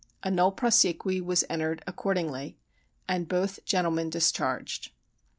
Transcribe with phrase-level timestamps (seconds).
[0.23, 2.57] A nolle prosequi was entered accordingly,
[3.07, 4.89] and both gentlemen discharged.